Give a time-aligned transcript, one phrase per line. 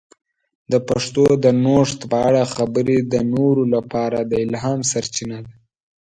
[0.71, 5.53] د پښتو د نوښت په اړه خبرې د نورو لپاره د الهام سرچینه ده.